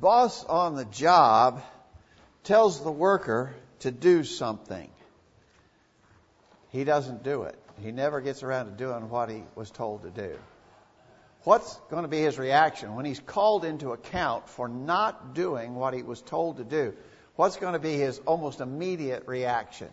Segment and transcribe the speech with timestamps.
[0.00, 1.62] boss on the job
[2.44, 4.90] tells the worker to do something.
[6.70, 7.56] He doesn't do it.
[7.82, 10.38] He never gets around to doing what he was told to do.
[11.44, 15.94] What's going to be his reaction when he's called into account for not doing what
[15.94, 16.94] he was told to do?
[17.36, 19.88] What's going to be his almost immediate reaction?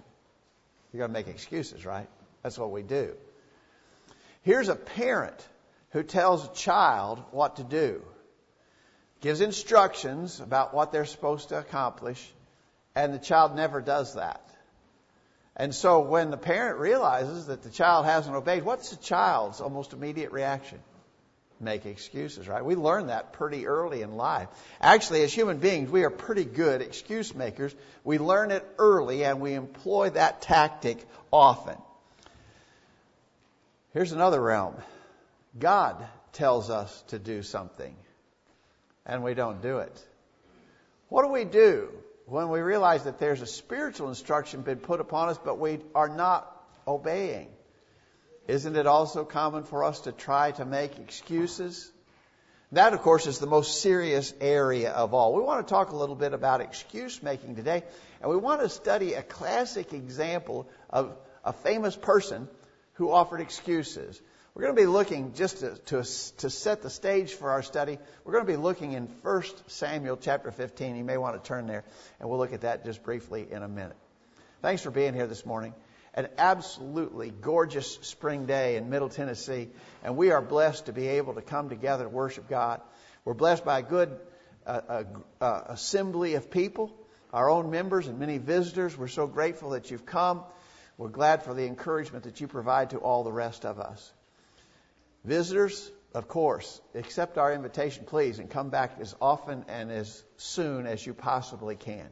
[0.92, 2.08] You're going to make excuses, right?
[2.42, 3.14] That's what we do.
[4.42, 5.48] Here's a parent
[5.92, 8.04] who tells a child what to do,
[9.24, 12.22] gives instructions about what they're supposed to accomplish,
[12.94, 14.42] and the child never does that.
[15.56, 19.94] And so when the parent realizes that the child hasn't obeyed, what's the child's almost
[19.94, 20.80] immediate reaction?
[21.62, 22.66] Make excuses, right?
[22.66, 24.50] We learn that pretty early in life.
[24.82, 27.74] Actually, as human beings, we are pretty good excuse makers.
[28.04, 30.98] We learn it early and we employ that tactic
[31.32, 31.78] often.
[33.94, 34.76] Here's another realm.
[35.58, 37.96] God tells us to do something
[39.06, 40.08] and we don't do it.
[41.10, 41.90] What do we do
[42.26, 46.10] when we realize that there's a spiritual instruction been put upon us, but we are
[46.10, 46.50] not
[46.88, 47.50] obeying?
[48.48, 51.92] Isn't it also common for us to try to make excuses?
[52.74, 55.34] That, of course, is the most serious area of all.
[55.36, 57.84] We want to talk a little bit about excuse making today,
[58.22, 61.16] and we want to study a classic example of
[61.46, 62.48] a famous person
[62.94, 64.20] who offered excuses.
[64.56, 66.04] We're going to be looking, just to, to,
[66.38, 70.16] to, set the stage for our study, we're going to be looking in 1 Samuel
[70.16, 70.96] chapter 15.
[70.96, 71.84] You may want to turn there,
[72.20, 73.98] and we'll look at that just briefly in a minute.
[74.62, 75.74] Thanks for being here this morning.
[76.14, 79.70] An absolutely gorgeous spring day in Middle Tennessee,
[80.04, 82.80] and we are blessed to be able to come together to worship God.
[83.26, 84.20] We're blessed by a good
[84.68, 85.04] uh,
[85.42, 86.96] uh, assembly of people,
[87.34, 88.96] our own members, and many visitors.
[88.96, 90.44] We're so grateful that you've come.
[91.00, 94.14] We're glad for the encouragement that you provide to all the rest of us.
[95.24, 100.86] Visitors, of course, accept our invitation, please, and come back as often and as soon
[100.86, 102.10] as you possibly can.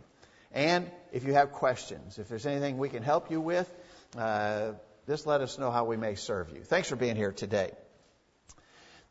[0.54, 3.72] And if you have questions, if there's anything we can help you with,
[4.18, 4.74] uh,
[5.08, 6.64] just let us know how we may serve you.
[6.64, 7.72] Thanks for being here today.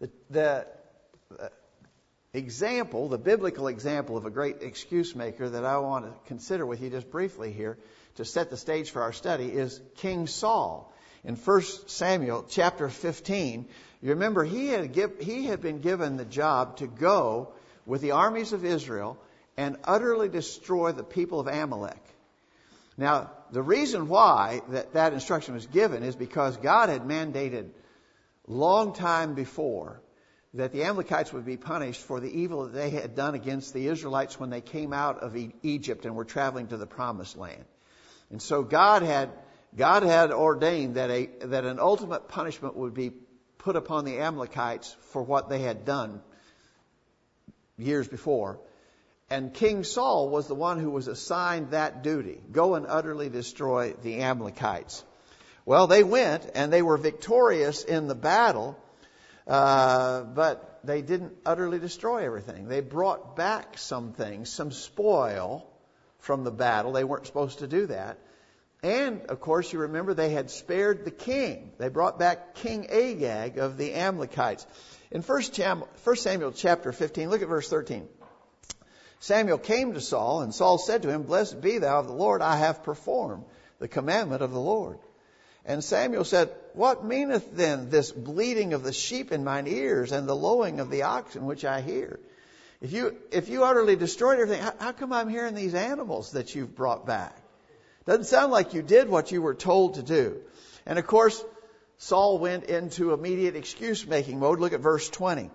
[0.00, 0.66] The, the
[1.38, 1.48] uh,
[2.32, 6.80] example, the biblical example of a great excuse maker that I want to consider with
[6.80, 7.78] you just briefly here
[8.16, 10.92] to set the stage for our study is King Saul.
[11.24, 13.66] In 1 Samuel chapter 15,
[14.02, 17.52] you remember he had, give, he had been given the job to go
[17.84, 19.18] with the armies of Israel
[19.56, 22.02] and utterly destroy the people of Amalek.
[22.96, 27.70] Now, the reason why that, that instruction was given is because God had mandated
[28.46, 30.00] long time before
[30.54, 33.86] that the Amalekites would be punished for the evil that they had done against the
[33.86, 37.64] Israelites when they came out of Egypt and were traveling to the promised land.
[38.30, 39.30] And so God had,
[39.76, 43.12] God had ordained that a, that an ultimate punishment would be
[43.58, 46.22] put upon the Amalekites for what they had done
[47.78, 48.58] years before.
[49.28, 53.94] And King Saul was the one who was assigned that duty go and utterly destroy
[54.02, 55.04] the Amalekites.
[55.64, 58.76] Well, they went and they were victorious in the battle,
[59.46, 62.66] uh, but they didn't utterly destroy everything.
[62.66, 65.70] They brought back some things, some spoil
[66.18, 66.92] from the battle.
[66.92, 68.18] They weren't supposed to do that.
[68.82, 71.72] And, of course, you remember they had spared the king.
[71.78, 74.66] They brought back King Agag of the Amalekites.
[75.10, 75.42] In 1
[76.16, 78.08] Samuel chapter 15, look at verse 13.
[79.18, 82.40] Samuel came to Saul, and Saul said to him, Blessed be thou of the Lord,
[82.40, 83.44] I have performed
[83.78, 84.98] the commandment of the Lord.
[85.66, 90.26] And Samuel said, What meaneth then this bleating of the sheep in mine ears and
[90.26, 92.18] the lowing of the oxen which I hear?
[92.80, 96.54] If you, if you utterly destroyed everything, how, how come I'm hearing these animals that
[96.54, 97.36] you've brought back?
[98.10, 100.40] Doesn't sound like you did what you were told to do.
[100.84, 101.44] And of course,
[101.98, 104.58] Saul went into immediate excuse making mode.
[104.58, 105.48] Look at verse 20.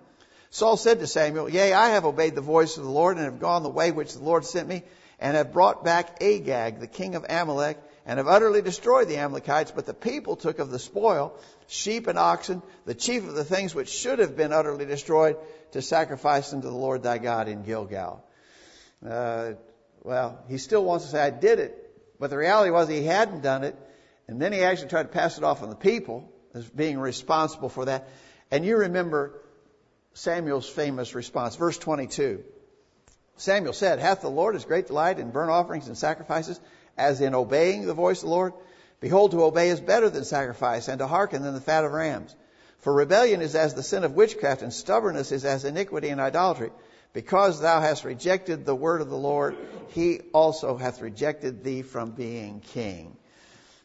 [0.48, 3.40] Saul said to Samuel, Yea, I have obeyed the voice of the Lord and have
[3.40, 4.84] gone the way which the Lord sent me
[5.20, 9.72] and have brought back Agag, the king of Amalek, and have utterly destroyed the Amalekites,
[9.72, 13.74] but the people took of the spoil, sheep and oxen, the chief of the things
[13.74, 15.36] which should have been utterly destroyed,
[15.72, 18.24] to sacrifice unto the Lord thy God in Gilgal.
[19.06, 19.52] Uh,
[20.02, 21.85] well, he still wants to say, I did it,
[22.18, 23.76] but the reality was he hadn't done it,
[24.28, 27.68] and then he actually tried to pass it off on the people as being responsible
[27.68, 28.08] for that.
[28.50, 29.40] And you remember
[30.14, 32.42] Samuel's famous response, verse 22.
[33.36, 36.58] Samuel said, Hath the Lord his great delight in burnt offerings and sacrifices,
[36.96, 38.54] as in obeying the voice of the Lord?
[39.00, 42.34] Behold, to obey is better than sacrifice, and to hearken than the fat of rams.
[42.78, 46.70] For rebellion is as the sin of witchcraft, and stubbornness is as iniquity and idolatry.
[47.16, 49.56] Because thou hast rejected the word of the Lord,
[49.94, 53.16] he also hath rejected thee from being king.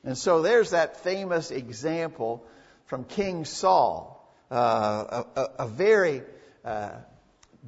[0.03, 2.45] And so there's that famous example
[2.87, 6.23] from King Saul, uh, a, a, very
[6.65, 6.89] uh,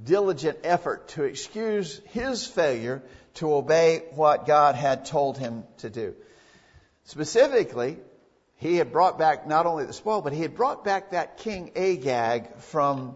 [0.03, 3.01] diligent effort to excuse his failure
[3.35, 6.13] to obey what God had told him to do.
[7.05, 7.99] Specifically,
[8.57, 11.71] he had brought back not only the spoil, but he had brought back that king
[11.77, 13.15] Agag from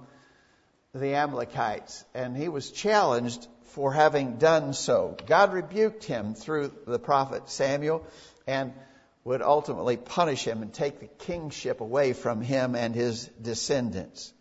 [1.00, 3.48] the Amalekites, and he was challenged
[3.78, 5.16] for having done so.
[5.26, 8.06] God rebuked him through the prophet Samuel
[8.46, 8.74] and
[9.24, 14.34] would ultimately punish him and take the kingship away from him and his descendants.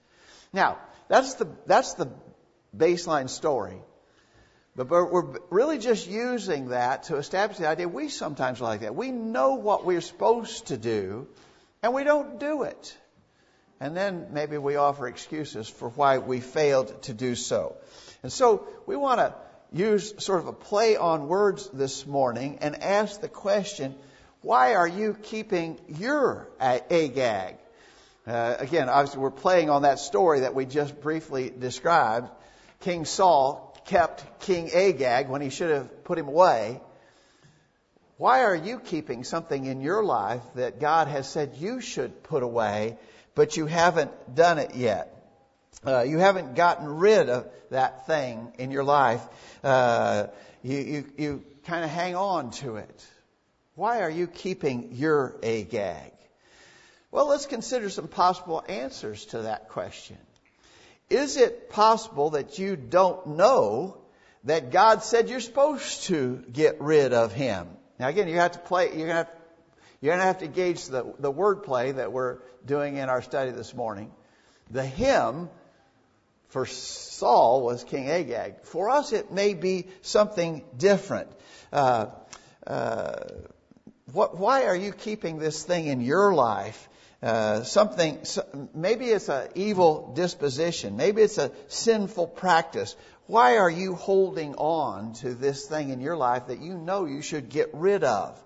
[0.52, 2.08] Now, that's the, that's the
[2.76, 3.82] baseline story.
[4.76, 8.94] But but we're really just using that to establish the idea we sometimes like that.
[8.94, 11.26] We know what we're supposed to do,
[11.82, 12.96] and we don't do it.
[13.80, 17.76] And then maybe we offer excuses for why we failed to do so.
[18.22, 19.34] And so we want to
[19.72, 23.94] use sort of a play on words this morning and ask the question,
[24.40, 27.56] why are you keeping your Agag?
[28.26, 32.28] Uh, again, obviously we're playing on that story that we just briefly described.
[32.80, 36.80] King Saul kept King Agag when he should have put him away.
[38.18, 42.42] Why are you keeping something in your life that God has said you should put
[42.42, 42.98] away,
[43.36, 45.12] but you haven't done it yet?
[45.86, 49.22] Uh, you haven't gotten rid of that thing in your life.
[49.62, 50.26] Uh,
[50.64, 53.06] you you, you kind of hang on to it.
[53.76, 56.12] Why are you keeping your Agag?
[57.12, 60.16] Well, let's consider some possible answers to that question.
[61.08, 63.98] Is it possible that you don't know
[64.44, 67.68] that God said you're supposed to get rid of him?
[67.98, 69.30] Now again, you have to play, you're gonna have,
[70.06, 73.50] you're gonna have to gauge the, the word play that we're doing in our study
[73.50, 74.12] this morning.
[74.70, 75.50] The him
[76.50, 78.62] for Saul was King Agag.
[78.62, 81.28] For us, it may be something different.
[81.72, 82.06] Uh,
[82.64, 83.16] uh,
[84.12, 86.88] what, why are you keeping this thing in your life
[87.20, 88.20] uh, something,
[88.74, 92.94] maybe it's an evil disposition, maybe it's a sinful practice.
[93.26, 97.22] Why are you holding on to this thing in your life that you know you
[97.22, 98.40] should get rid of?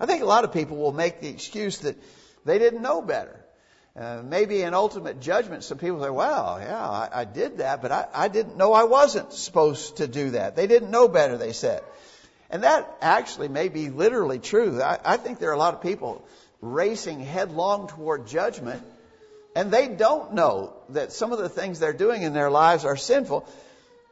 [0.00, 1.96] I think a lot of people will make the excuse that
[2.44, 3.40] they didn't know better.
[3.96, 7.92] Uh, maybe in ultimate judgment, some people say, well, yeah, I, I did that, but
[7.92, 10.56] I, I didn't know I wasn't supposed to do that.
[10.56, 11.82] They didn't know better, they said.
[12.50, 14.82] And that actually may be literally true.
[14.82, 16.26] I, I think there are a lot of people
[16.60, 18.82] racing headlong toward judgment,
[19.54, 22.96] and they don't know that some of the things they're doing in their lives are
[22.96, 23.46] sinful,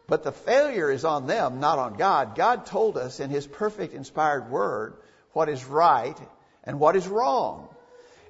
[0.06, 2.36] but the failure is on them, not on God.
[2.36, 4.94] God told us in His perfect inspired word
[5.32, 6.16] what is right
[6.64, 7.68] and what is wrong.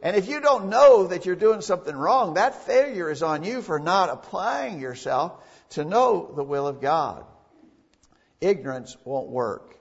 [0.03, 3.63] And if you don't know that you're doing something wrong, that failure is on you
[3.63, 5.33] for not applying yourself
[5.71, 7.25] to know the will of God.
[8.41, 9.79] Ignorance won't work.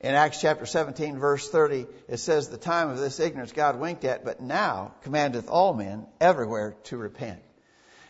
[0.00, 4.04] In Acts chapter 17 verse 30, it says, the time of this ignorance God winked
[4.04, 7.40] at, but now commandeth all men everywhere to repent.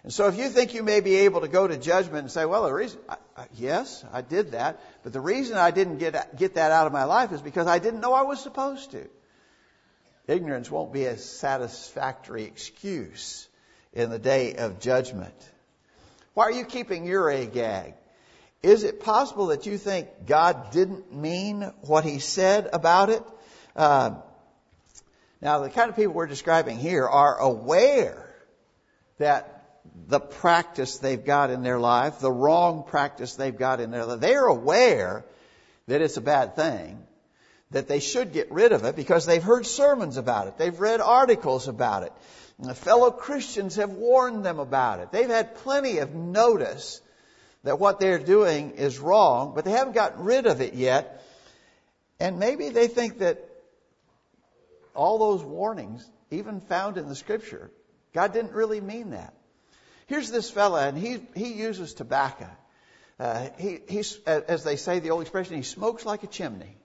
[0.03, 2.45] And so if you think you may be able to go to judgment and say,
[2.45, 3.01] well, the reason,
[3.57, 7.05] yes, I did that, but the reason I didn't get, get that out of my
[7.05, 9.09] life is because I didn't know I was supposed to.
[10.27, 13.49] Ignorance won't be a satisfactory excuse
[13.93, 15.35] in the day of judgment.
[16.35, 17.95] Why are you keeping your Agag?
[18.63, 23.23] Is it possible that you think God didn't mean what he said about it?
[23.77, 24.17] Uh,
[25.43, 28.35] now, the kind of people we're describing here are aware
[29.19, 29.54] that
[30.07, 34.21] the practice they've got in their life, the wrong practice they've got in their life,
[34.21, 35.25] they're aware
[35.87, 37.03] that it's a bad thing,
[37.71, 41.01] that they should get rid of it because they've heard sermons about it, they've read
[41.01, 42.13] articles about it.
[42.75, 45.13] fellow Christians have warned them about it.
[45.13, 47.01] They've had plenty of notice
[47.65, 51.23] that what they're doing is wrong, but they haven't gotten rid of it yet.
[52.21, 53.39] And maybe they think that
[54.95, 57.71] all those warnings, even found in the scripture,
[58.13, 59.35] God didn't really mean that.
[60.07, 62.49] Here's this fella, and he, he uses tobacco.
[63.19, 66.77] Uh, he, he's, as they say, the old expression, he smokes like a chimney.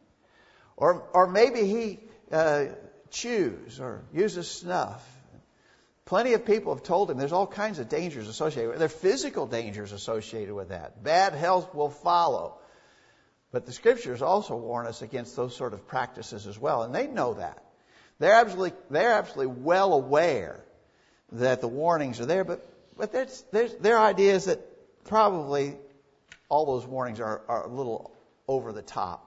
[0.77, 1.99] Or, or maybe he
[2.31, 2.65] uh,
[3.09, 5.05] chews or uses snuff.
[6.05, 8.79] Plenty of people have told him there's all kinds of dangers associated with it.
[8.79, 11.03] There are physical dangers associated with that.
[11.03, 12.55] Bad health will follow.
[13.51, 17.07] But the scriptures also warn us against those sort of practices as well, and they
[17.07, 17.63] know that.
[18.19, 20.63] They're absolutely, they're absolutely well aware
[21.31, 22.67] that the warnings are there, but,
[22.99, 24.59] but there's, there's, their idea is that
[25.05, 25.75] probably
[26.49, 28.13] all those warnings are, are a little
[28.47, 29.25] over the top.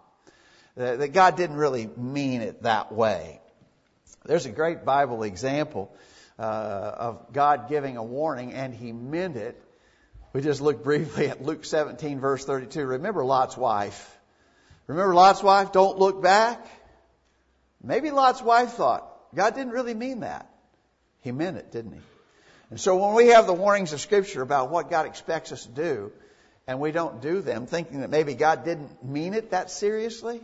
[0.77, 3.41] That, that God didn't really mean it that way.
[4.25, 5.91] There's a great Bible example
[6.39, 9.61] uh, of God giving a warning, and he meant it.
[10.33, 12.85] We just look briefly at Luke 17, verse 32.
[12.85, 14.19] Remember Lot's wife.
[14.87, 15.73] Remember Lot's wife?
[15.73, 16.65] Don't look back.
[17.83, 20.49] Maybe Lot's wife thought, God didn't really mean that.
[21.23, 22.01] He meant it, didn't he?
[22.73, 25.71] And so when we have the warnings of Scripture about what God expects us to
[25.73, 26.13] do,
[26.67, 30.41] and we don't do them, thinking that maybe God didn't mean it that seriously,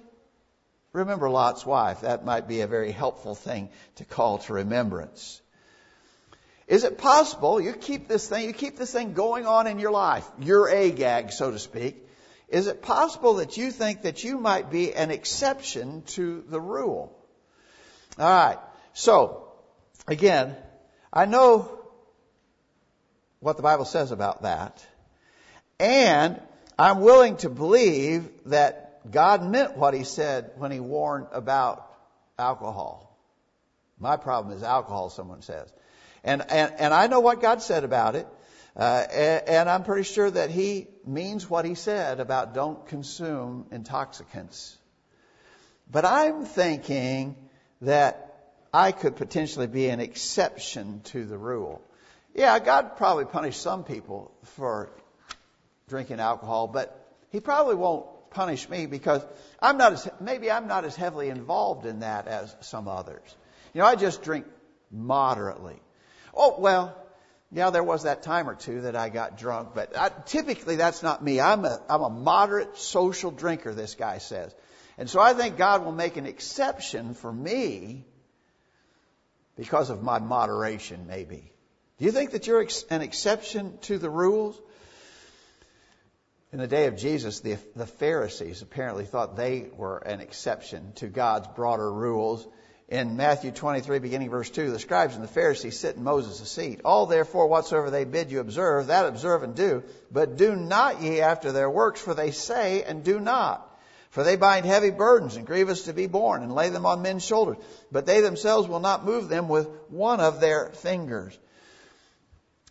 [0.93, 2.03] remember Lot's wife.
[2.03, 5.41] That might be a very helpful thing to call to remembrance.
[6.67, 9.93] Is it possible you keep this thing, you keep this thing going on in your
[9.93, 11.97] life, your Agag, so to speak?
[12.49, 17.19] Is it possible that you think that you might be an exception to the rule?
[18.19, 18.59] All right.
[18.93, 19.51] So,
[20.07, 20.55] again,
[21.11, 21.78] I know
[23.41, 24.85] what the Bible says about that.
[25.79, 26.41] And
[26.79, 31.89] I'm willing to believe that God meant what he said when he warned about
[32.39, 33.17] alcohol.
[33.99, 35.73] My problem is alcohol, someone says.
[36.25, 38.27] And, and, and I know what God said about it.
[38.77, 43.67] Uh, and, and I'm pretty sure that he means what he said about don't consume
[43.73, 44.77] intoxicants.
[45.91, 47.35] But I'm thinking
[47.81, 48.25] that
[48.73, 51.83] I could potentially be an exception to the rule.
[52.39, 54.91] Yeah, God probably punished some people for
[55.89, 56.97] drinking alcohol, but
[57.31, 59.23] He probably won't punish me because
[59.61, 63.35] I'm not as, maybe I'm not as heavily involved in that as some others.
[63.75, 64.47] You know, I just drink
[64.93, 65.83] moderately.
[66.33, 66.97] Oh, well,
[67.51, 71.03] yeah, there was that time or two that I got drunk, but I, typically that's
[71.03, 71.41] not me.
[71.41, 74.55] I'm a, I'm a moderate social drinker, this guy says.
[74.97, 78.05] And so I think God will make an exception for me
[79.57, 81.51] because of my moderation, maybe.
[81.99, 84.57] Do you think that you're an exception to the rules?
[86.53, 91.09] In the day of Jesus, the, the Pharisees apparently thought they were an exception to
[91.09, 92.47] God's broader rules.
[92.89, 96.83] In Matthew 23, beginning verse 2, the scribes and the Pharisees sit in Moses' seat.
[96.85, 99.83] All therefore whatsoever they bid you observe, that observe and do.
[100.11, 103.65] But do not ye after their works, for they say and do not.
[104.11, 107.27] For they bind heavy burdens and grievous to be borne and lay them on men's
[107.27, 107.57] shoulders.
[107.91, 111.37] But they themselves will not move them with one of their fingers.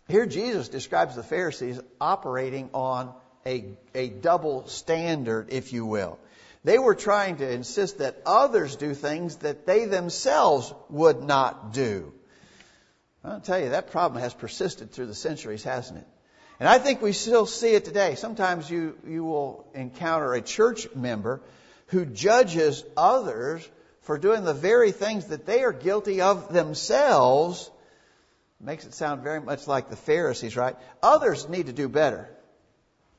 [0.08, 3.12] Here Jesus describes the Pharisees operating on
[3.44, 6.18] a, a double standard, if you will.
[6.64, 12.12] They were trying to insist that others do things that they themselves would not do.
[13.22, 16.06] I'll tell you, that problem has persisted through the centuries, hasn't it?
[16.58, 18.14] And I think we still see it today.
[18.14, 21.40] Sometimes you, you will encounter a church member
[21.88, 23.68] who judges others
[24.02, 27.70] for doing the very things that they are guilty of themselves
[28.60, 30.76] Makes it sound very much like the Pharisees, right?
[31.02, 32.28] Others need to do better.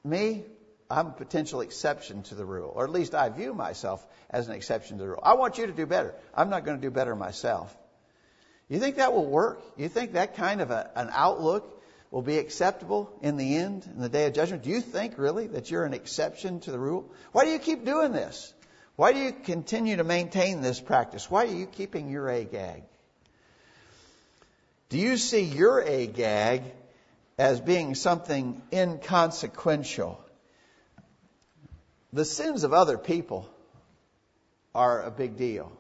[0.04, 0.44] Me,
[0.90, 4.56] I'm a potential exception to the rule, or at least I view myself as an
[4.56, 5.20] exception to the rule.
[5.24, 6.14] I want you to do better.
[6.34, 7.76] I'm not going to do better myself.
[8.68, 9.62] You think that will work?
[9.78, 11.82] You think that kind of a, an outlook
[12.12, 14.64] will be acceptable in the end, in the day of judgment?
[14.64, 17.10] Do you think really that you're an exception to the rule?
[17.32, 18.54] Why do you keep doing this?
[18.96, 21.30] Why do you continue to maintain this practice?
[21.30, 22.84] Why are you keeping your Agag?
[24.90, 26.64] Do you see your Agag
[27.38, 30.20] as being something inconsequential?
[32.12, 33.48] The sins of other people
[34.74, 35.72] are a big deal.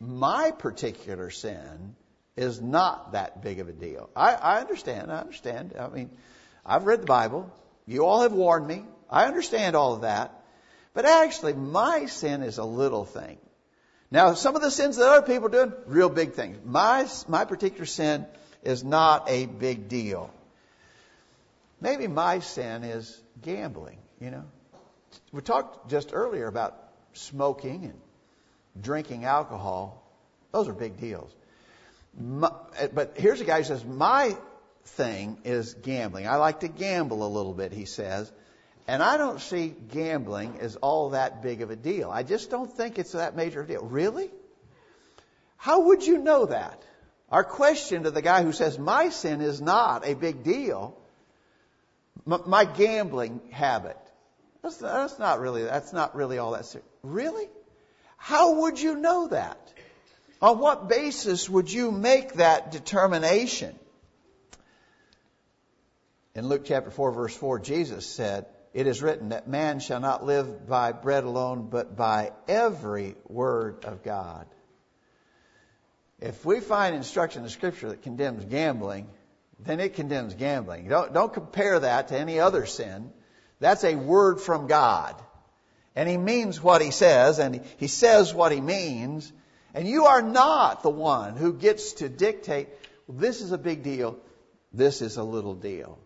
[0.00, 1.94] My particular sin
[2.36, 4.08] is not that big of a deal.
[4.16, 5.12] I, I understand.
[5.12, 5.74] I understand.
[5.78, 6.10] I mean,
[6.64, 7.52] I've read the Bible.
[7.86, 8.82] You all have warned me.
[9.10, 10.42] I understand all of that.
[10.94, 13.36] But actually, my sin is a little thing.
[14.10, 16.58] Now, some of the sins that other people are doing, real big things.
[16.64, 18.26] My, my particular sin
[18.64, 20.30] is not a big deal.
[21.80, 24.44] Maybe my sin is gambling, you know.
[25.32, 26.76] We talked just earlier about
[27.12, 28.00] smoking and
[28.82, 30.02] drinking alcohol.
[30.52, 31.34] Those are big deals.
[32.18, 32.50] My,
[32.92, 34.36] but here's a guy who says, My
[34.84, 36.26] thing is gambling.
[36.28, 38.30] I like to gamble a little bit, he says.
[38.86, 42.10] And I don't see gambling as all that big of a deal.
[42.10, 43.82] I just don't think it's that major a deal.
[43.82, 44.30] Really?
[45.56, 46.82] How would you know that?
[47.34, 50.96] Our question to the guy who says, my sin is not a big deal,
[52.24, 53.98] my gambling habit,
[54.62, 56.88] that's, that's not really, that's not really all that serious.
[57.02, 57.48] Really?
[58.18, 59.58] How would you know that?
[60.40, 63.74] On what basis would you make that determination?
[66.36, 70.24] In Luke chapter 4 verse 4, Jesus said, it is written that man shall not
[70.24, 74.46] live by bread alone, but by every word of God.
[76.20, 79.08] If we find instruction in scripture that condemns gambling,
[79.58, 80.88] then it condemns gambling.
[80.88, 83.12] Don't, don't compare that to any other sin.
[83.60, 85.20] That's a word from God.
[85.96, 89.32] And he means what he says, and he says what he means.
[89.74, 92.68] And you are not the one who gets to dictate,
[93.08, 94.18] this is a big deal,
[94.72, 95.98] this is a little deal.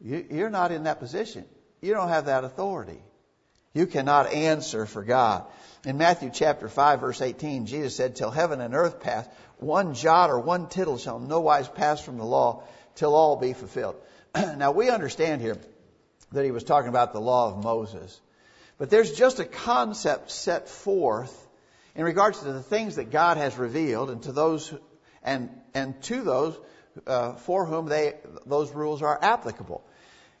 [0.00, 1.44] You, you're not in that position.
[1.80, 3.02] You don't have that authority.
[3.72, 5.44] You cannot answer for God.
[5.84, 10.30] In Matthew chapter 5 verse 18, Jesus said, Till heaven and earth pass, one jot
[10.30, 12.64] or one tittle shall no wise pass from the law
[12.96, 13.96] till all be fulfilled.
[14.34, 15.56] now we understand here
[16.32, 18.20] that he was talking about the law of Moses.
[18.78, 21.48] But there's just a concept set forth
[21.94, 24.72] in regards to the things that God has revealed and to those
[25.22, 26.58] and and to those
[27.06, 28.14] uh, for whom they
[28.46, 29.84] those rules are applicable.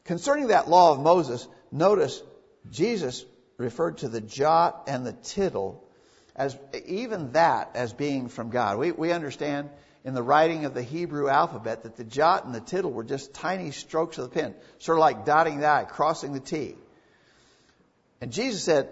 [0.04, 2.22] Concerning that law of Moses, notice
[2.70, 3.24] Jesus
[3.56, 5.84] referred to the jot and the tittle
[6.36, 8.78] as even that as being from God.
[8.78, 9.70] We we understand
[10.04, 13.34] in the writing of the Hebrew alphabet that the jot and the tittle were just
[13.34, 16.74] tiny strokes of the pen, sort of like dotting the I, crossing the T.
[18.20, 18.88] And Jesus said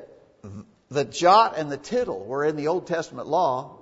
[0.91, 3.79] the jot and the tittle were in the Old Testament law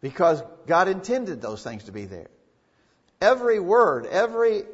[0.00, 2.28] because God intended those things to be there.
[3.20, 4.64] Every word, every,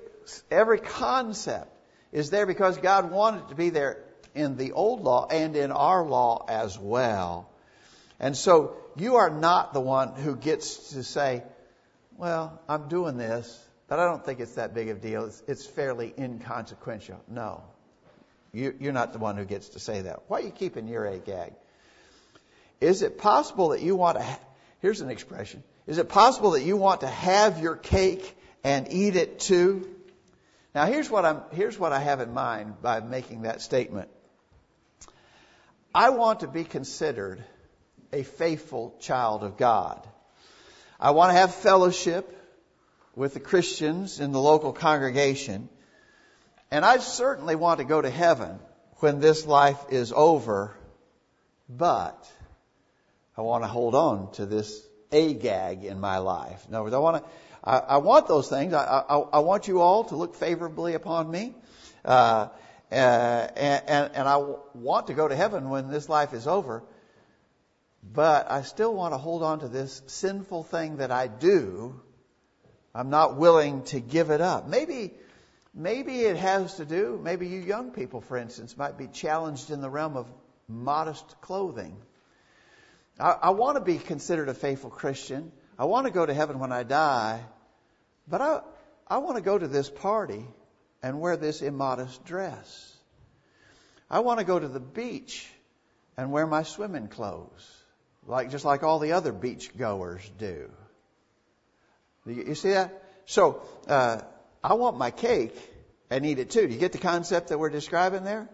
[0.50, 1.68] every concept
[2.12, 4.02] is there because God wanted it to be there
[4.34, 7.50] in the old law and in our law as well.
[8.18, 11.42] And so you are not the one who gets to say,
[12.16, 13.58] well, I'm doing this,
[13.88, 15.24] but I don't think it's that big of a deal.
[15.24, 17.20] It's, it's fairly inconsequential.
[17.28, 17.62] No.
[18.52, 20.22] You, you're not the one who gets to say that.
[20.28, 21.52] Why are you keeping your Agag?
[22.80, 24.40] Is it possible that you want to, ha-
[24.80, 25.62] here's an expression.
[25.86, 29.88] Is it possible that you want to have your cake and eat it too?
[30.74, 34.08] Now here's what I'm, here's what I have in mind by making that statement.
[35.94, 37.42] I want to be considered
[38.12, 40.06] a faithful child of God.
[41.00, 42.36] I want to have fellowship
[43.16, 45.68] with the Christians in the local congregation.
[46.70, 48.60] And I certainly want to go to heaven
[48.98, 50.76] when this life is over,
[51.68, 52.30] but
[53.36, 56.64] I want to hold on to this agag in my life.
[56.68, 57.30] In other words, I want to,
[57.64, 58.74] I, I want those things.
[58.74, 61.54] I, I, I, want you all to look favorably upon me.
[62.04, 62.48] Uh,
[62.92, 64.42] uh, and, and I
[64.74, 66.82] want to go to heaven when this life is over,
[68.02, 72.00] but I still want to hold on to this sinful thing that I do.
[72.92, 74.66] I'm not willing to give it up.
[74.66, 75.12] Maybe,
[75.72, 79.80] maybe it has to do, maybe you young people, for instance, might be challenged in
[79.80, 80.26] the realm of
[80.66, 81.96] modest clothing.
[83.20, 85.52] I, I want to be considered a faithful Christian.
[85.78, 87.40] I want to go to heaven when I die,
[88.26, 88.60] but I,
[89.06, 90.44] I want to go to this party
[91.02, 92.96] and wear this immodest dress.
[94.10, 95.48] I want to go to the beach
[96.16, 97.80] and wear my swimming clothes
[98.26, 100.70] like just like all the other beach goers do.
[102.26, 103.02] You see that?
[103.26, 104.20] So uh,
[104.62, 105.56] I want my cake
[106.10, 106.66] and eat it too.
[106.66, 108.48] Do you get the concept that we're describing there?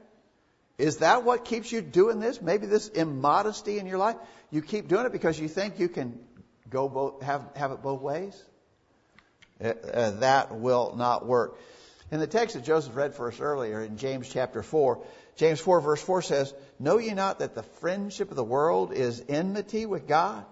[0.79, 2.41] Is that what keeps you doing this?
[2.41, 4.17] Maybe this immodesty in your life.
[4.51, 6.19] You keep doing it because you think you can
[6.71, 8.41] go both, have have it both ways.
[9.63, 11.59] Uh, uh, that will not work.
[12.11, 15.03] In the text that Joseph read for us earlier in James chapter 4,
[15.37, 19.23] James 4 verse 4 says, Know ye not that the friendship of the world is
[19.29, 20.45] enmity with God?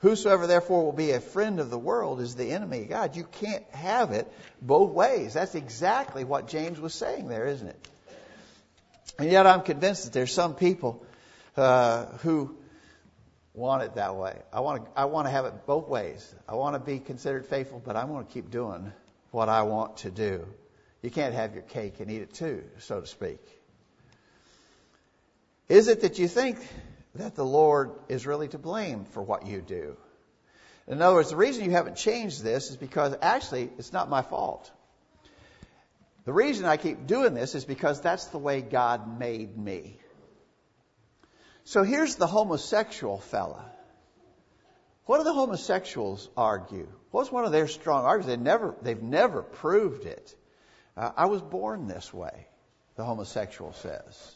[0.00, 3.16] Whosoever therefore will be a friend of the world is the enemy of God.
[3.16, 5.34] You can't have it both ways.
[5.34, 7.88] That's exactly what James was saying there, isn't it?
[9.18, 11.04] And yet I'm convinced that there's some people
[11.56, 12.56] uh, who
[13.52, 14.38] want it that way.
[14.52, 16.34] I want to I want to have it both ways.
[16.48, 18.92] I want to be considered faithful, but I want to keep doing
[19.30, 20.46] what I want to do.
[21.02, 23.40] You can't have your cake and eat it too, so to speak.
[25.68, 26.58] Is it that you think
[27.14, 29.96] that the Lord is really to blame for what you do?
[30.86, 34.22] In other words, the reason you haven't changed this is because actually it's not my
[34.22, 34.70] fault.
[36.24, 39.96] The reason I keep doing this is because that's the way God made me.
[41.64, 43.64] So here's the homosexual fella.
[45.06, 46.88] What do the homosexuals argue?
[47.10, 48.36] What's one of their strong arguments?
[48.36, 50.34] They never, they've never proved it.
[50.96, 52.46] Uh, I was born this way,
[52.96, 54.34] the homosexual says.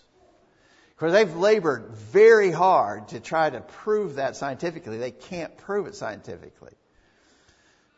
[0.96, 4.98] Because they've labored very hard to try to prove that scientifically.
[4.98, 6.72] They can't prove it scientifically.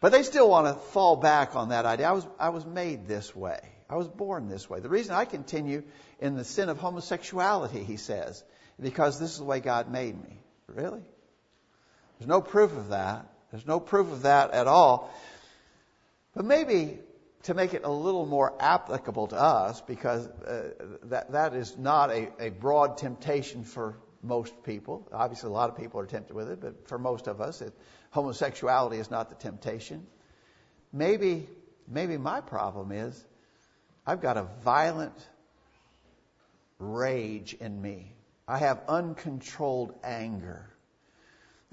[0.00, 2.08] But they still want to fall back on that idea.
[2.08, 3.60] I was, I was made this way.
[3.88, 4.80] I was born this way.
[4.80, 5.82] The reason I continue
[6.20, 8.42] in the sin of homosexuality, he says,
[8.80, 10.38] because this is the way God made me.
[10.66, 11.02] Really?
[12.18, 13.26] There's no proof of that.
[13.50, 15.12] There's no proof of that at all.
[16.34, 16.98] But maybe
[17.44, 20.70] to make it a little more applicable to us, because uh,
[21.04, 25.06] that, that is not a, a broad temptation for most people.
[25.12, 27.72] Obviously, a lot of people are tempted with it, but for most of us, it,
[28.10, 30.06] homosexuality is not the temptation.
[30.92, 31.48] Maybe,
[31.86, 33.24] maybe my problem is
[34.06, 35.14] I've got a violent
[36.78, 38.12] rage in me.
[38.48, 40.70] I have uncontrolled anger.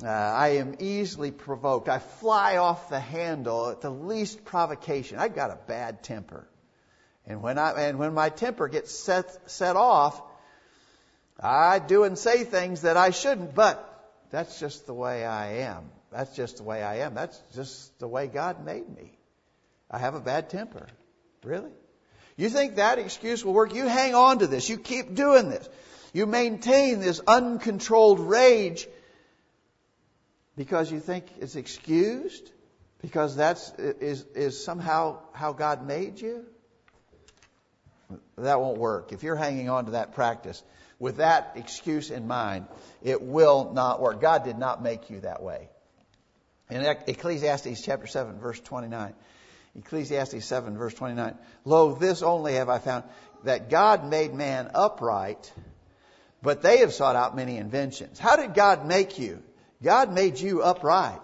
[0.02, 1.88] Uh, I am easily provoked.
[1.88, 5.20] I fly off the handle at the least provocation.
[5.20, 6.48] I've got a bad temper.
[7.28, 10.22] And when I, and when my temper gets set, set off,
[11.40, 13.90] I do and say things that I shouldn't, but
[14.32, 15.90] that's just the way I am.
[16.12, 17.14] That's just the way I am.
[17.14, 19.12] That's just the way God made me.
[19.90, 20.88] I have a bad temper.
[21.44, 21.72] Really?
[22.36, 23.74] You think that excuse will work?
[23.74, 24.70] You hang on to this.
[24.70, 25.68] You keep doing this.
[26.14, 28.88] You maintain this uncontrolled rage
[30.56, 32.52] because you think it's excused?
[33.02, 36.46] Because that's is is somehow how God made you?
[38.38, 39.12] That won't work.
[39.12, 40.62] If you're hanging on to that practice
[41.00, 42.68] with that excuse in mind,
[43.02, 44.22] it will not work.
[44.22, 45.70] God did not make you that way.
[46.70, 49.14] In Ecclesiastes chapter 7 verse 29,
[49.76, 51.36] Ecclesiastes 7 verse 29,
[51.66, 53.04] Lo, this only have I found,
[53.44, 55.52] that God made man upright,
[56.42, 58.18] but they have sought out many inventions.
[58.18, 59.44] How did God make you?
[59.84, 61.20] God made you upright.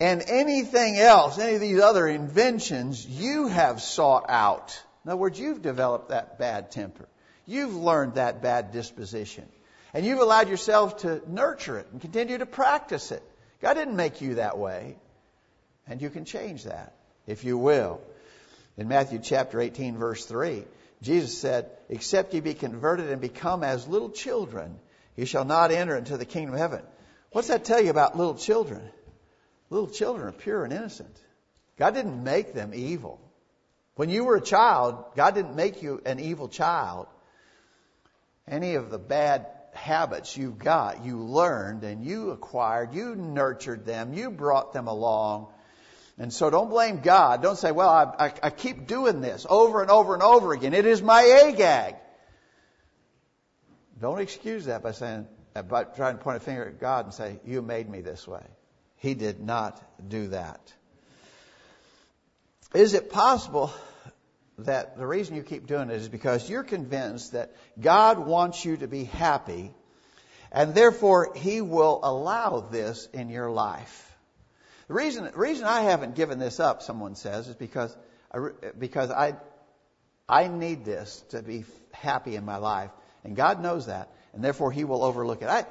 [0.00, 4.82] And anything else, any of these other inventions, you have sought out.
[5.04, 7.06] In other words, you've developed that bad temper.
[7.46, 9.46] You've learned that bad disposition.
[9.92, 13.22] And you've allowed yourself to nurture it and continue to practice it.
[13.60, 14.96] God didn't make you that way.
[15.86, 16.94] And you can change that
[17.26, 18.00] if you will.
[18.78, 20.64] In Matthew chapter 18 verse 3,
[21.02, 24.78] Jesus said, Except ye be converted and become as little children,
[25.16, 26.82] ye shall not enter into the kingdom of heaven.
[27.30, 28.82] What's that tell you about little children?
[29.70, 31.16] Little children are pure and innocent.
[31.78, 33.20] God didn't make them evil.
[33.94, 37.06] When you were a child, God didn't make you an evil child.
[38.48, 44.12] Any of the bad habits you've got, you learned and you acquired, you nurtured them,
[44.12, 45.46] you brought them along.
[46.18, 47.42] And so don't blame God.
[47.42, 50.74] Don't say, well, I, I, I keep doing this over and over and over again.
[50.74, 51.94] It is my Agag.
[54.00, 57.14] Don't excuse that by saying, Uh, by trying to point a finger at God and
[57.14, 58.44] say, you made me this way.
[58.96, 60.60] He did not do that.
[62.74, 63.72] Is it possible
[64.58, 68.76] that the reason you keep doing it is because you're convinced that God wants you
[68.76, 69.74] to be happy
[70.52, 74.06] and therefore He will allow this in your life?
[74.86, 77.96] The reason, the reason I haven't given this up, someone says, is because
[78.78, 79.34] because I,
[80.28, 82.90] I need this to be happy in my life.
[83.24, 85.48] And God knows that, and therefore He will overlook it.
[85.48, 85.66] I,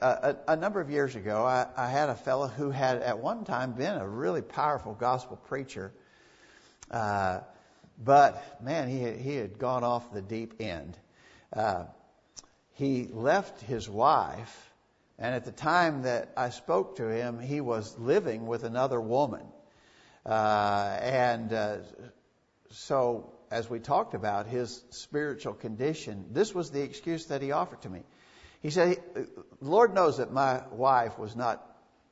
[0.00, 3.18] uh, a, a, number of years ago, I, I, had a fellow who had at
[3.18, 5.90] one time been a really powerful gospel preacher,
[6.90, 7.40] uh,
[8.04, 10.98] but man, he had, he had gone off the deep end.
[11.50, 11.84] Uh,
[12.74, 14.70] he left his wife,
[15.18, 19.46] and at the time that I spoke to him, he was living with another woman,
[20.26, 21.76] uh, and uh,
[22.70, 27.82] so as we talked about his spiritual condition, this was the excuse that he offered
[27.82, 28.02] to me.
[28.60, 28.98] He said,
[29.60, 31.64] Lord knows that my wife was not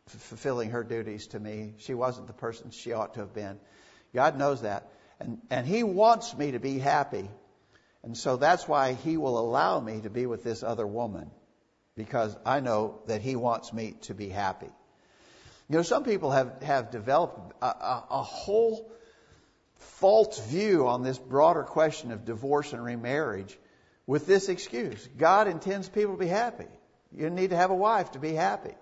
[0.07, 1.75] fulfilling her duties to me.
[1.79, 3.59] She wasn't the person she ought to have been.
[4.15, 4.91] God knows that.
[5.19, 7.29] And, and He wants me to be happy.
[8.03, 11.31] And so that's why He will allow me to be with this other woman.
[11.97, 14.71] Because I know that He wants me to be happy.
[15.69, 18.93] You know, some people have, have developed a, a, a whole
[19.77, 23.57] false view on this broader question of divorce and remarriage
[24.07, 25.09] with this excuse.
[25.17, 26.67] God intends people to be happy.
[27.17, 28.75] You need to have a wife to be happy.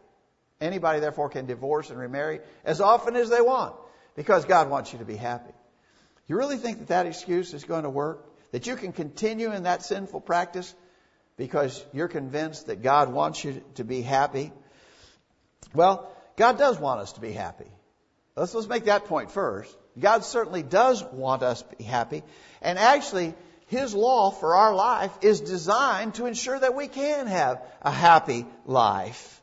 [0.60, 3.74] Anybody, therefore, can divorce and remarry as often as they want
[4.14, 5.52] because God wants you to be happy.
[6.28, 8.26] You really think that that excuse is going to work?
[8.52, 10.74] That you can continue in that sinful practice
[11.36, 14.52] because you're convinced that God wants you to be happy?
[15.74, 17.70] Well, God does want us to be happy.
[18.36, 19.76] Let's, let's make that point first.
[19.98, 22.22] God certainly does want us to be happy.
[22.60, 23.34] And actually,
[23.66, 28.46] his law for our life is designed to ensure that we can have a happy
[28.66, 29.40] life.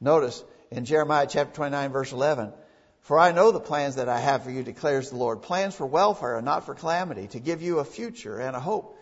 [0.00, 2.52] Notice in Jeremiah chapter 29 verse 11,
[3.00, 5.86] For I know the plans that I have for you, declares the Lord, plans for
[5.86, 8.98] welfare and not for calamity, to give you a future and a hope.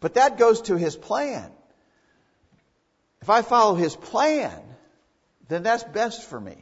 [0.00, 1.50] But that goes to His plan.
[3.20, 4.60] If I follow His plan,
[5.48, 6.56] then that's best for me.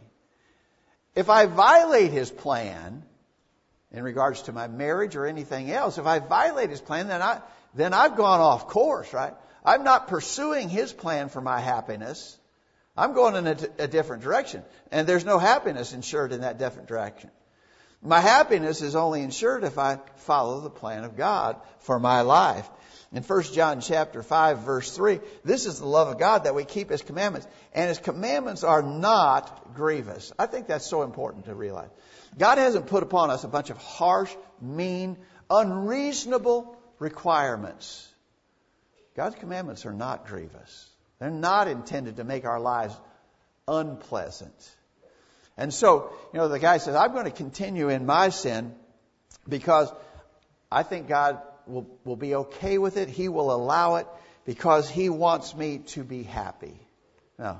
[1.15, 3.05] If I violate His plan,
[3.97, 5.99] in regards to my marriage or anything else.
[5.99, 7.41] If I violate his plan, then I
[7.75, 9.35] then I've gone off course, right?
[9.65, 12.39] I'm not pursuing his plan for my happiness.
[12.97, 14.63] I'm going in a, a different direction.
[14.91, 17.31] And there's no happiness insured in that different direction.
[18.03, 22.69] My happiness is only insured if I follow the plan of God for my life.
[23.13, 26.65] In 1 John chapter 5 verse 3, this is the love of God that we
[26.65, 27.47] keep his commandments.
[27.73, 30.33] And his commandments are not grievous.
[30.39, 31.91] I think that's so important to realize.
[32.37, 35.17] God hasn't put upon us a bunch of harsh, mean,
[35.49, 38.07] unreasonable requirements.
[39.15, 40.87] God's commandments are not grievous.
[41.19, 42.95] They're not intended to make our lives
[43.67, 44.77] unpleasant.
[45.57, 48.75] And so, you know, the guy says, I'm going to continue in my sin
[49.49, 49.91] because
[50.71, 53.09] I think God will, will be okay with it.
[53.09, 54.07] He will allow it
[54.45, 56.79] because He wants me to be happy.
[57.39, 57.59] No,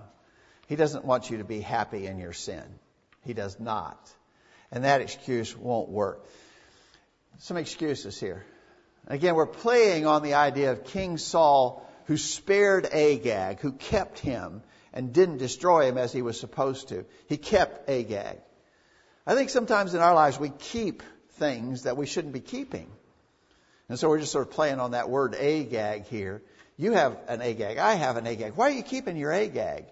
[0.69, 2.65] He doesn't want you to be happy in your sin.
[3.25, 3.99] He does not
[4.71, 6.27] and that excuse won't work.
[7.39, 8.45] some excuses here.
[9.07, 14.63] Again, we're playing on the idea of King Saul who spared Agag, who kept him
[14.93, 17.05] and didn't destroy him as he was supposed to.
[17.29, 18.39] He kept Agag.
[19.27, 22.91] I think sometimes in our lives we keep things that we shouldn't be keeping.
[23.89, 26.43] And so we're just sort of playing on that word Agag here.
[26.77, 27.79] You have an Agag.
[27.79, 28.55] I have an Agag.
[28.55, 29.85] Why are you keeping your Agag?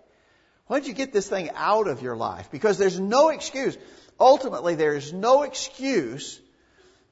[0.66, 2.50] Why don't you get this thing out of your life?
[2.50, 3.76] Because there's no excuse.
[4.18, 6.40] Ultimately, there is no excuse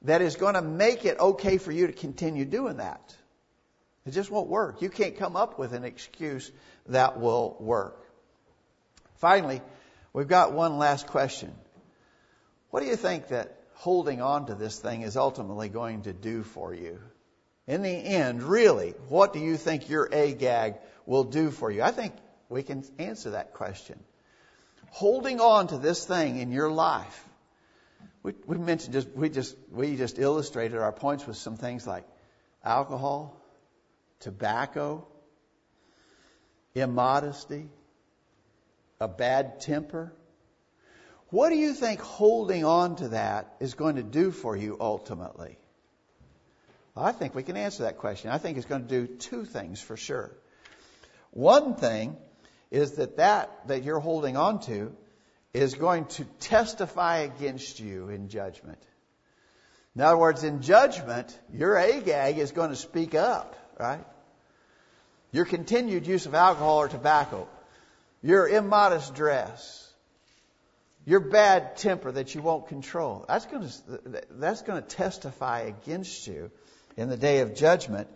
[0.03, 3.15] that is going to make it okay for you to continue doing that.
[4.05, 4.81] It just won't work.
[4.81, 6.51] You can't come up with an excuse
[6.87, 7.99] that will work.
[9.15, 9.61] Finally,
[10.11, 11.53] we've got one last question.
[12.69, 16.43] What do you think that holding on to this thing is ultimately going to do
[16.43, 16.99] for you?
[17.65, 21.81] In the end, really, what do you think your Agag will do for you?
[21.81, 22.13] I think
[22.49, 23.97] we can answer that question.
[24.89, 27.25] Holding on to this thing in your life.
[28.21, 32.05] We, we mentioned just we just we just illustrated our points with some things like
[32.63, 33.37] alcohol,
[34.23, 35.05] tobacco,
[36.75, 37.69] immodesty,
[38.99, 40.13] a bad temper.
[41.29, 45.57] What do you think holding on to that is going to do for you ultimately?
[46.95, 48.29] Well, I think we can answer that question.
[48.29, 50.31] I think it's going to do two things for sure.
[51.31, 52.15] One thing
[52.69, 54.95] is that that that you're holding on to
[55.53, 58.81] is going to testify against you in judgment.
[59.95, 64.03] In other words, in judgment, your Agag is going to speak up, right?
[65.33, 67.47] Your continued use of alcohol or tobacco,
[68.21, 69.91] your immodest dress,
[71.05, 73.25] your bad temper that you won't control.
[73.27, 76.51] That's going to, that's going to testify against you
[76.95, 78.07] in the day of judgment.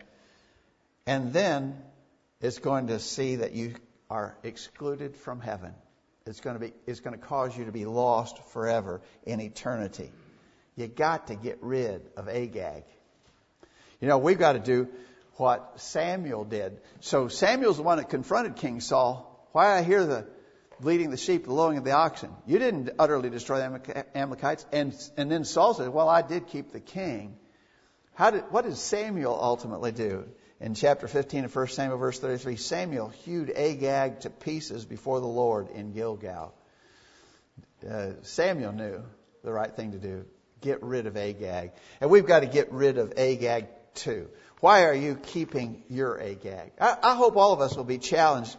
[1.07, 1.81] And then
[2.39, 3.73] it's going to see that you
[4.09, 5.73] are excluded from heaven.
[6.27, 10.11] It's going to be, it's going to cause you to be lost forever in eternity.
[10.75, 12.83] You got to get rid of Agag.
[13.99, 14.87] You know, we've got to do
[15.37, 16.79] what Samuel did.
[16.99, 19.47] So Samuel's the one that confronted King Saul.
[19.51, 20.27] Why I hear the
[20.79, 22.29] bleating the sheep, the lowing of the oxen.
[22.45, 24.65] You didn't utterly destroy the Amalekites.
[24.71, 27.37] And, and then Saul said, well, I did keep the king.
[28.13, 30.25] How did, what did Samuel ultimately do?
[30.59, 35.27] in chapter 15 of 1 Samuel, verse 33, Samuel hewed Agag to pieces before the
[35.27, 36.53] Lord in Gilgal.
[37.87, 39.03] Uh, Samuel knew
[39.43, 40.25] the right thing to do
[40.59, 41.71] get rid of Agag.
[42.01, 44.27] And we've got to get rid of Agag too.
[44.59, 46.71] Why are you keeping your Agag?
[46.79, 48.57] I, I hope all of us will be challenged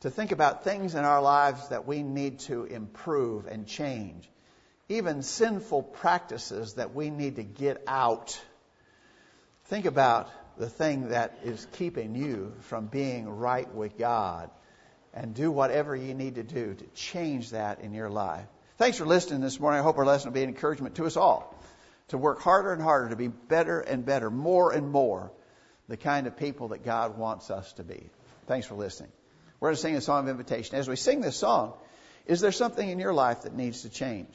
[0.00, 4.28] to think about things in our lives that we need to improve and change.
[4.90, 8.38] Even sinful practices that we need to get out.
[9.66, 14.50] Think about the thing that is keeping you from being right with God
[15.14, 18.46] and do whatever you need to do to change that in your life.
[18.76, 19.80] Thanks for listening this morning.
[19.80, 21.58] I hope our lesson will be an encouragement to us all
[22.08, 25.32] to work harder and harder to be better and better, more and more
[25.88, 28.08] the kind of people that God wants us to be.
[28.46, 29.12] Thanks for listening.
[29.60, 30.76] We're going to sing a song of invitation.
[30.76, 31.74] As we sing this song,
[32.26, 34.28] is there something in your life that needs to change?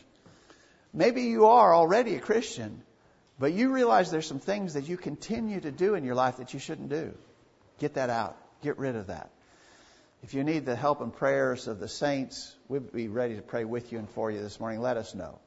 [0.93, 2.81] Maybe you are already a Christian,
[3.37, 6.53] but you realize there's some things that you continue to do in your life that
[6.53, 7.13] you shouldn't do.
[7.79, 8.37] Get that out.
[8.63, 9.29] Get rid of that.
[10.23, 13.63] If you need the help and prayers of the saints, we'd be ready to pray
[13.63, 14.81] with you and for you this morning.
[14.81, 15.39] Let us know.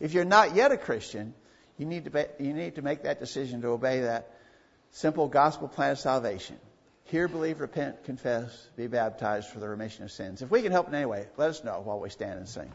[0.00, 1.34] If you're not yet a Christian,
[1.78, 4.30] you need to, be, you need to make that decision to obey that
[4.90, 6.56] simple gospel plan of salvation.
[7.04, 10.42] Hear, believe, repent, confess, be baptized for the remission of sins.
[10.42, 12.72] If we can help in any way, let us know while we stand and sing.